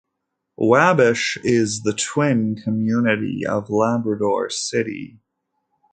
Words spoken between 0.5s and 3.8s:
Wabush is the twin community of